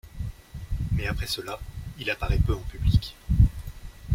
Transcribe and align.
Mais 0.93 1.05
après 1.05 1.27
cela, 1.27 1.59
il 1.99 2.09
apparaît 2.09 2.39
peu 2.39 2.55
en 2.55 2.61
public. 2.61 3.15